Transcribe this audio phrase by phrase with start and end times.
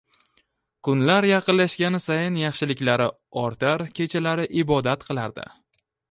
[0.85, 3.07] Kunlar yaqinlashgani sayin yaxshiliklari
[3.41, 5.45] ortar, kechalari ibodat qilardi